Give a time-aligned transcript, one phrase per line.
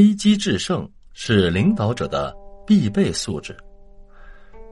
[0.00, 2.34] 危机制胜是领导者的
[2.66, 3.54] 必备素质。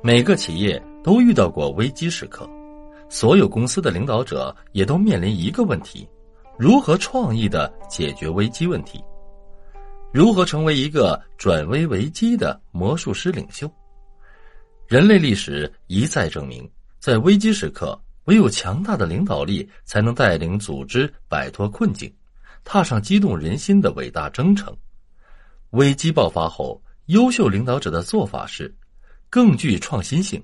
[0.02, 2.48] 每个企业都遇到过危机时刻，
[3.10, 6.08] 所有公司的领导者也都面临一个问题：
[6.58, 9.04] 如何创意的解决危机问题？
[10.14, 13.70] 如何成为一个转危为机的魔术师领袖？
[14.86, 16.66] 人类历史一再证明，
[17.00, 22.10] 在危机时刻，唯有强大的领导力才能带领组织摆脱困境，
[22.64, 24.74] 踏上激动人心的伟大征程。
[25.72, 28.74] 危机爆发后，优秀领导者的做法是：
[29.28, 30.42] 更具创新性，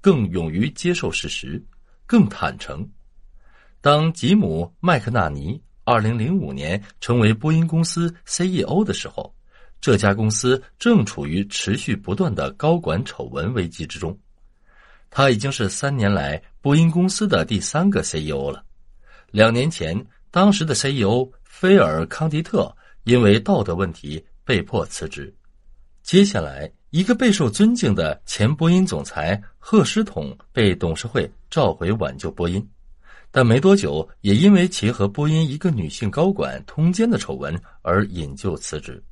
[0.00, 1.62] 更勇于接受事实，
[2.06, 2.88] 更坦诚。
[3.80, 9.32] 当吉姆·麦克纳尼二零零五年成为波音公司 CEO 的时候，
[9.80, 14.18] 这家公司正处于持续不断的高管丑闻危机之中。
[15.08, 18.64] 他已经是三年来波音公司的第三个 CEO 了。
[19.30, 24.24] 两年前，当时的 CEO 菲尔·康迪特因为道德问题。
[24.48, 25.30] 被迫辞职。
[26.02, 32.66] 接下来，一个备受尊敬的前波音总裁贺诗统被董事会召回挽救波音，
[33.30, 39.04] 但没多久也因为其和波音一个女性高管通奸的丑闻而引咎辞职。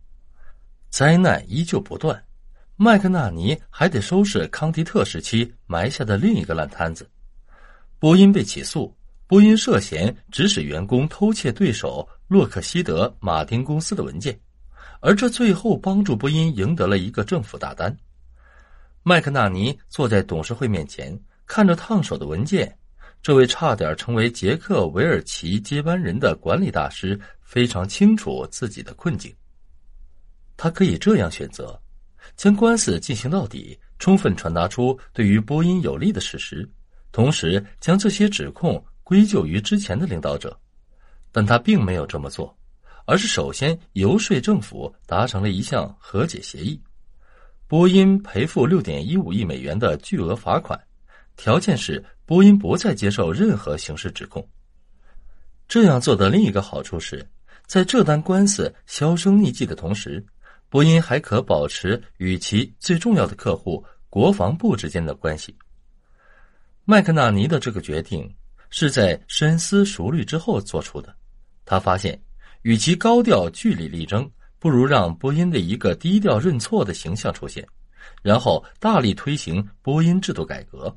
[0.88, 2.24] 灾难依旧不断，
[2.76, 7.06] 麦克纳尼还得收拾康迪特时期埋下的另一个烂摊子。
[7.98, 8.90] 波音被起诉，
[9.26, 14.34] 波音涉嫌指使员工偷窃对手洛克希德马丁公司的文件。
[15.00, 17.96] 而这最后帮助波音赢得了一个政府大单。
[19.02, 22.76] 麦克纳尼坐在董事会面前，看着烫手的文件。
[23.22, 29.34] 这位差点成为杰克韦尔奇接班人的管理大师非常清楚自己的困境。
[30.56, 31.80] 他可以这样选择：
[32.36, 36.68] 将官司进行到底，充分传达出对于波音有利的事实，
[37.10, 40.56] 同时将这些指控归咎于之前的领导者。
[41.32, 42.56] 但他并没有这么做。
[43.06, 46.78] 而是首先游说政府达成了一项和解协议，
[47.68, 50.78] 波音赔付六点一五亿美元的巨额罚款，
[51.36, 54.46] 条件是波音不再接受任何刑事指控。
[55.68, 57.24] 这样做的另一个好处是，
[57.66, 60.24] 在这单官司销声匿迹的同时，
[60.68, 65.56] 波音还可保持与其最重要的客户国防部之间的关系。
[66.84, 68.28] 麦克纳尼的这个决定
[68.68, 71.14] 是在深思熟虑之后做出的，
[71.64, 72.20] 他发现。
[72.66, 74.28] 与其高调据理力争，
[74.58, 77.64] 不如让波音的一个低调认错的形象出现，
[78.24, 80.92] 然后大力推行波音制度改革。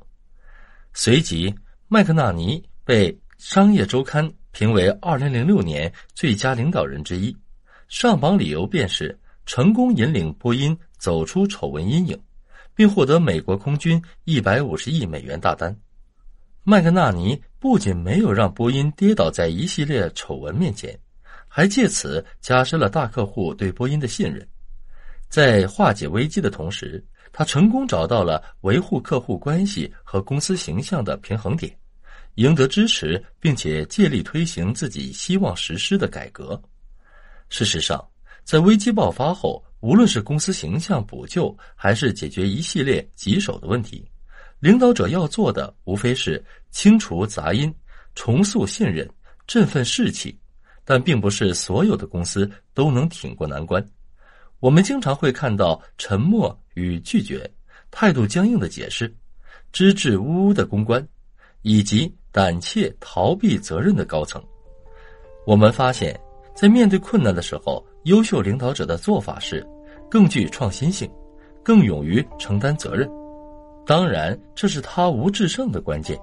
[0.94, 1.54] 随即，
[1.86, 7.36] 麦克纳尼被《商业周刊》评为2006年最佳领导人之一，
[7.86, 9.16] 上榜理由便是
[9.46, 12.20] 成功引领波音走出丑闻阴影，
[12.74, 15.72] 并获得美国空军150亿美元大单。
[16.64, 20.98] 麦克纳尼不仅没有让波音跌倒在一系列丑闻面前。
[21.52, 24.46] 还借此加深了大客户对波音的信任，
[25.28, 31.76] 在化解危机的同时，他成功找到了维护客户关系和公司形象的平衡点，
[32.36, 36.60] 赢得支持，并且借力推行自己希望实施的改革。
[37.48, 38.00] 事实上，
[38.44, 44.08] 在危机爆发后，无论是公司形象补救，还是解决一系列棘手的问题，
[44.60, 46.40] 领导者要做的无非是
[46.70, 47.74] 清除杂音、
[48.14, 49.10] 重塑信任、
[49.48, 50.38] 振奋士气。
[50.90, 53.80] 但并不是所有的公司都能挺过难关，
[54.58, 57.48] 我们经常会看到沉默与拒绝、
[57.92, 59.14] 态度僵硬的解释、
[59.70, 61.06] 支支吾吾的公关，
[61.62, 64.42] 以及胆怯逃避责任的高层。
[65.46, 66.18] 我们发现，
[66.56, 69.64] 在面对困难的时候，优秀领导者的做法是
[70.10, 71.08] 更具创新性，
[71.62, 73.08] 更勇于承担责任。
[73.86, 76.20] 当然，这是他无制胜的关键。